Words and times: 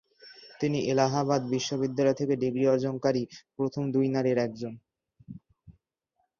তিনি 0.59 0.79
এলাহাবাদ 0.91 1.41
বিশ্ববিদ্যালয় 1.53 2.17
থেকে 2.19 2.33
ডিগ্রি 2.43 2.65
অর্জন 2.67 2.95
কারী 2.97 3.23
প্রথম 3.57 3.83
দুই 3.93 4.07
নারীর 4.09 4.37
একজন। 4.37 4.73